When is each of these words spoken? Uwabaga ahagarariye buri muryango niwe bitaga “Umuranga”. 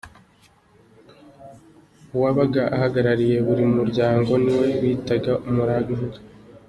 Uwabaga 2.13 2.63
ahagarariye 2.75 3.37
buri 3.47 3.63
muryango 3.75 4.31
niwe 4.43 4.67
bitaga 4.81 5.31
“Umuranga”. 5.49 5.93